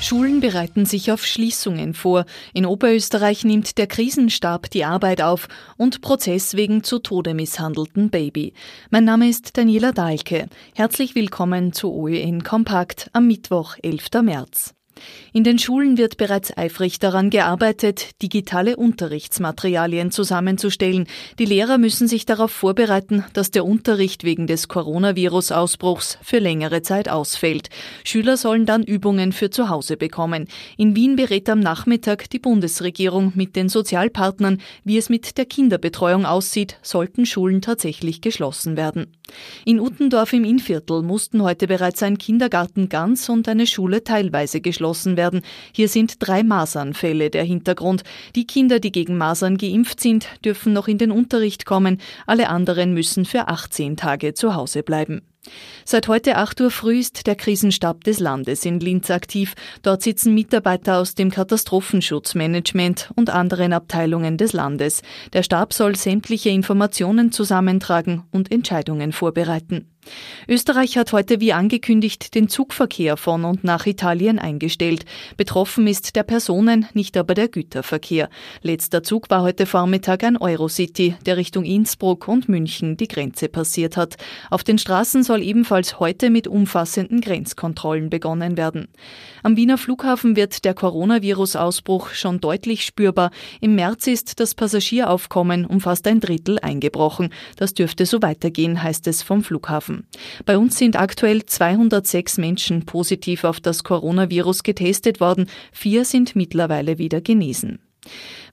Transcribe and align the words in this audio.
Schulen 0.00 0.40
bereiten 0.40 0.86
sich 0.86 1.10
auf 1.10 1.26
Schließungen 1.26 1.92
vor. 1.92 2.24
In 2.54 2.66
Oberösterreich 2.66 3.44
nimmt 3.44 3.78
der 3.78 3.88
Krisenstab 3.88 4.70
die 4.70 4.84
Arbeit 4.84 5.20
auf 5.20 5.48
und 5.76 6.00
Prozess 6.00 6.54
wegen 6.54 6.84
zu 6.84 7.00
Tode 7.00 7.34
misshandelten 7.34 8.08
Baby. 8.08 8.54
Mein 8.90 9.04
Name 9.04 9.28
ist 9.28 9.56
Daniela 9.58 9.92
Dahlke. 9.92 10.46
Herzlich 10.74 11.14
willkommen 11.14 11.72
zu 11.72 11.92
OEN 11.92 12.44
Kompakt 12.44 13.10
am 13.12 13.26
Mittwoch, 13.26 13.76
11. 13.82 14.22
März. 14.22 14.77
In 15.32 15.44
den 15.44 15.58
Schulen 15.58 15.98
wird 15.98 16.16
bereits 16.16 16.56
eifrig 16.56 16.98
daran 16.98 17.30
gearbeitet, 17.30 18.10
digitale 18.22 18.76
Unterrichtsmaterialien 18.76 20.10
zusammenzustellen. 20.10 21.06
Die 21.38 21.44
Lehrer 21.44 21.78
müssen 21.78 22.08
sich 22.08 22.26
darauf 22.26 22.50
vorbereiten, 22.50 23.24
dass 23.34 23.50
der 23.50 23.64
Unterricht 23.64 24.24
wegen 24.24 24.46
des 24.46 24.68
Coronavirus-Ausbruchs 24.68 26.18
für 26.22 26.38
längere 26.38 26.82
Zeit 26.82 27.08
ausfällt. 27.08 27.68
Schüler 28.02 28.36
sollen 28.36 28.66
dann 28.66 28.82
Übungen 28.82 29.32
für 29.32 29.50
zu 29.50 29.68
Hause 29.68 29.96
bekommen. 29.96 30.48
In 30.76 30.96
Wien 30.96 31.16
berät 31.16 31.48
am 31.48 31.60
Nachmittag 31.60 32.28
die 32.30 32.38
Bundesregierung 32.38 33.32
mit 33.34 33.54
den 33.54 33.68
Sozialpartnern, 33.68 34.60
wie 34.84 34.98
es 34.98 35.08
mit 35.08 35.38
der 35.38 35.46
Kinderbetreuung 35.46 36.26
aussieht, 36.26 36.78
sollten 36.82 37.26
Schulen 37.26 37.62
tatsächlich 37.62 38.20
geschlossen 38.20 38.76
werden. 38.76 39.12
In 39.64 39.78
Uttendorf 39.78 40.32
im 40.32 40.44
Innviertel 40.44 41.02
mussten 41.02 41.42
heute 41.42 41.66
bereits 41.66 42.02
ein 42.02 42.18
Kindergarten 42.18 42.88
ganz 42.88 43.28
und 43.28 43.46
eine 43.46 43.66
Schule 43.66 44.02
teilweise 44.02 44.60
geschlossen 44.60 44.87
geschlossen 44.88 45.16
werden. 45.16 45.42
Hier 45.72 45.88
sind 45.88 46.14
drei 46.18 46.42
Masernfälle 46.42 47.30
der 47.30 47.44
Hintergrund. 47.44 48.02
Die 48.34 48.46
Kinder, 48.46 48.80
die 48.80 48.92
gegen 48.92 49.18
Masern 49.18 49.58
geimpft 49.58 50.00
sind, 50.00 50.26
dürfen 50.44 50.72
noch 50.72 50.88
in 50.88 50.98
den 50.98 51.10
Unterricht 51.10 51.66
kommen. 51.66 51.98
Alle 52.26 52.48
anderen 52.48 52.94
müssen 52.94 53.24
für 53.24 53.48
18 53.48 53.96
Tage 53.96 54.32
zu 54.34 54.54
Hause 54.54 54.82
bleiben. 54.82 55.22
Seit 55.84 56.08
heute 56.08 56.36
8 56.36 56.60
Uhr 56.60 56.70
früh 56.70 56.98
ist 56.98 57.26
der 57.26 57.36
Krisenstab 57.36 58.04
des 58.04 58.18
Landes 58.18 58.64
in 58.64 58.80
Linz 58.80 59.10
aktiv. 59.10 59.54
Dort 59.82 60.02
sitzen 60.02 60.34
Mitarbeiter 60.34 60.98
aus 60.98 61.14
dem 61.14 61.30
Katastrophenschutzmanagement 61.30 63.10
und 63.14 63.30
anderen 63.30 63.72
Abteilungen 63.72 64.36
des 64.36 64.52
Landes. 64.52 65.02
Der 65.32 65.42
Stab 65.42 65.72
soll 65.72 65.96
sämtliche 65.96 66.50
Informationen 66.50 67.32
zusammentragen 67.32 68.24
und 68.30 68.50
Entscheidungen 68.52 69.12
vorbereiten. 69.12 69.86
Österreich 70.50 70.96
hat 70.96 71.12
heute 71.12 71.40
wie 71.40 71.52
angekündigt 71.52 72.34
den 72.34 72.48
Zugverkehr 72.48 73.16
von 73.16 73.44
und 73.44 73.64
nach 73.64 73.84
Italien 73.86 74.38
eingestellt. 74.38 75.04
Betroffen 75.36 75.86
ist 75.86 76.16
der 76.16 76.22
Personen, 76.22 76.86
nicht 76.94 77.16
aber 77.16 77.34
der 77.34 77.48
Güterverkehr. 77.48 78.30
Letzter 78.62 79.02
Zug 79.02 79.28
war 79.28 79.42
heute 79.42 79.66
Vormittag 79.66 80.24
ein 80.24 80.38
Eurocity, 80.38 81.16
der 81.26 81.36
Richtung 81.36 81.64
Innsbruck 81.64 82.28
und 82.28 82.48
München 82.48 82.96
die 82.96 83.08
Grenze 83.08 83.48
passiert 83.48 83.96
hat. 83.96 84.16
Auf 84.50 84.64
den 84.64 84.78
Straßen 84.78 85.22
soll 85.22 85.42
ebenfalls 85.42 86.00
heute 86.00 86.30
mit 86.30 86.48
umfassenden 86.48 87.20
Grenzkontrollen 87.20 88.08
begonnen 88.08 88.56
werden. 88.56 88.88
Am 89.42 89.56
Wiener 89.56 89.76
Flughafen 89.76 90.34
wird 90.34 90.64
der 90.64 90.74
Coronavirus-Ausbruch 90.74 92.10
schon 92.10 92.40
deutlich 92.40 92.84
spürbar. 92.84 93.30
Im 93.60 93.74
März 93.74 94.06
ist 94.06 94.40
das 94.40 94.54
Passagieraufkommen 94.54 95.66
um 95.66 95.80
fast 95.80 96.06
ein 96.06 96.20
Drittel 96.20 96.58
eingebrochen. 96.58 97.30
Das 97.56 97.74
dürfte 97.74 98.06
so 98.06 98.22
weitergehen, 98.22 98.82
heißt 98.82 99.06
es 99.08 99.22
vom 99.22 99.42
Flughafen. 99.42 99.87
Bei 100.44 100.56
uns 100.58 100.78
sind 100.78 100.96
aktuell 100.96 101.44
206 101.44 102.38
Menschen 102.38 102.86
positiv 102.86 103.44
auf 103.44 103.60
das 103.60 103.84
Coronavirus 103.84 104.62
getestet 104.62 105.20
worden. 105.20 105.46
Vier 105.72 106.04
sind 106.04 106.36
mittlerweile 106.36 106.98
wieder 106.98 107.20
genesen. 107.20 107.80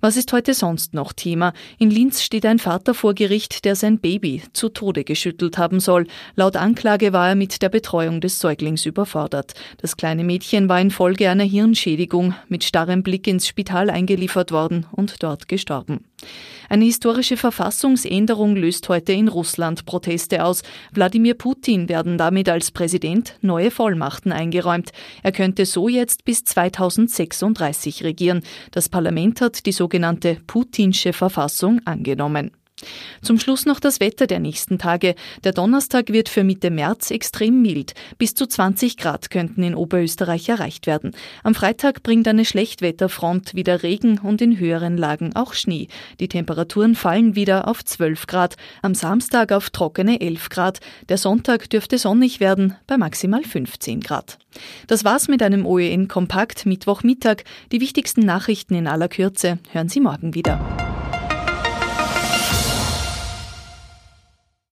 Was 0.02 0.18
ist 0.18 0.32
heute 0.34 0.54
sonst 0.54 0.94
noch 0.94 1.14
Thema? 1.14 1.54
In 1.78 1.90
Linz 1.90 2.22
steht 2.22 2.46
ein 2.46 2.60
Vater 2.60 2.94
vor 2.94 3.14
Gericht, 3.14 3.66
der 3.66 3.76
sein 3.76 4.00
Baby 4.00 4.44
zu 4.54 4.70
Tode 4.70 5.04
geschüttelt 5.04 5.58
haben 5.58 5.80
soll. 5.80 6.08
Laut 6.36 6.56
Anklage 6.56 7.14
war 7.14 7.30
er 7.30 7.36
mit 7.36 7.62
der 7.62 7.70
Betreuung 7.70 8.22
des 8.22 8.40
Säuglings 8.40 8.86
überfordert. 8.86 9.54
Das 9.82 9.98
kleine 9.98 10.24
Mädchen 10.24 10.70
war 10.70 10.80
infolge 10.80 11.30
einer 11.30 11.44
Hirnschädigung 11.44 12.36
mit 12.48 12.64
starrem 12.64 13.04
Blick 13.04 13.28
ins 13.28 13.48
Spital 13.48 13.90
eingeliefert 13.90 14.52
worden 14.52 14.86
und 14.92 15.24
dort 15.24 15.48
gestorben. 15.48 16.06
Eine 16.70 16.86
historische 16.86 17.38
Verfassungsänderung 17.38 18.56
löst 18.56 18.90
heute 18.90 19.14
in 19.14 19.28
Russland 19.28 19.86
Proteste 19.86 20.44
aus. 20.44 20.64
Wladimir 20.92 21.36
Putin 21.36 21.90
werden 21.90 22.18
damit 22.18 22.50
als 22.50 22.72
Präsident 22.72 23.38
neue 23.42 23.70
Vollmachten 23.70 24.32
eingeräumt. 24.32 24.92
Er 25.22 25.32
könnte 25.32 25.66
so 25.66 25.88
jetzt 25.88 26.26
bis 26.26 26.44
2036 26.44 28.04
regieren. 28.04 28.42
Das 28.72 28.90
Parlament 28.90 29.42
hat 29.46 29.66
die 29.68 29.72
sogenannte 29.72 30.38
Putinsche 30.48 31.14
Verfassung 31.14 31.80
angenommen. 31.86 32.52
Zum 33.22 33.40
Schluss 33.40 33.66
noch 33.66 33.80
das 33.80 34.00
Wetter 34.00 34.28
der 34.28 34.40
nächsten 34.40 34.78
Tage. 34.78 35.16
Der 35.44 35.54
Donnerstag 35.54 36.10
wird 36.10 36.30
für 36.30 36.44
Mitte 36.44 36.70
März 36.70 37.10
extrem 37.10 37.62
mild. 37.62 37.94
Bis 38.18 38.36
zu 38.36 38.46
20 38.46 38.98
Grad 38.98 39.30
könnten 39.30 39.64
in 39.64 39.76
Oberösterreich 39.76 40.50
erreicht 40.50 40.86
werden. 40.86 41.16
Am 41.44 41.56
Freitag 41.56 42.04
bringt 42.04 42.28
eine 42.28 42.46
Schlechtwetterfront 42.46 43.56
wieder 43.56 43.82
Regen 43.84 44.20
und 44.20 44.42
in 44.42 44.60
höheren 44.60 44.98
Lagen 44.98 45.36
auch 45.36 45.54
Schnee. 45.54 45.88
Die 46.20 46.28
Temperaturen 46.28 46.96
fallen 46.96 47.36
wieder 47.36 47.68
auf 47.68 47.84
12 47.84 48.28
Grad. 48.28 48.56
Am 48.82 48.94
Samstag 48.94 49.52
auf 49.52 49.70
trockene 49.70 50.20
11 50.20 50.50
Grad. 50.50 50.80
Der 51.10 51.18
Sonntag 51.18 51.70
dürfte 51.70 51.98
sonnig 51.98 52.40
werden 52.40 52.76
bei 52.88 52.98
maximal 52.98 53.44
15 53.44 54.02
Grad. 54.02 54.38
Das 54.88 55.04
war's 55.04 55.28
mit 55.28 55.42
einem 55.42 55.66
OEN 55.66 56.08
Kompakt 56.08 56.66
Mittwochmittag. 56.66 57.44
Die 57.72 57.82
wichtigsten 57.82 58.22
Nachrichten 58.22 58.76
in 58.76 58.88
aller 58.88 59.08
Kürze 59.08 59.60
hören 59.72 59.90
Sie 59.90 60.00
morgen 60.00 60.34
wieder. 60.34 60.75